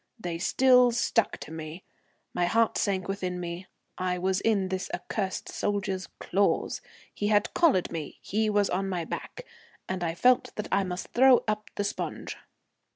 They 0.19 0.39
still 0.39 0.91
stuck 0.91 1.37
to 1.41 1.51
me. 1.51 1.83
My 2.33 2.45
heart 2.47 2.75
sank 2.75 3.07
within 3.07 3.39
me. 3.39 3.67
I 3.99 4.17
was 4.17 4.41
in 4.41 4.69
this 4.69 4.89
accursed 4.95 5.47
soldier's 5.49 6.07
claws. 6.17 6.81
He 7.13 7.27
had 7.27 7.53
collared 7.53 7.91
me, 7.91 8.17
he 8.23 8.49
was 8.49 8.67
on 8.71 8.89
my 8.89 9.05
back, 9.05 9.45
and 9.87 10.03
I 10.03 10.15
felt 10.15 10.55
that 10.55 10.67
I 10.71 10.83
must 10.83 11.09
throw 11.09 11.43
up 11.47 11.69
the 11.75 11.83
sponge. 11.83 12.35